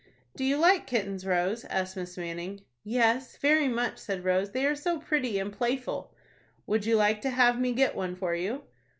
[0.35, 2.61] "Do you like kittens, Rose?" asked Miss Manning.
[2.83, 6.11] "Yes, very much," said Rose; "they are so pretty and playful."
[6.65, 8.63] "Would you like to have me get one for you?"